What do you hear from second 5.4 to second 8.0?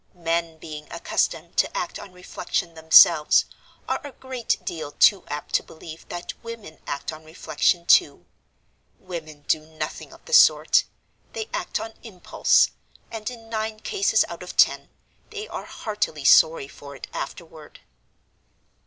to believe that women act on reflection,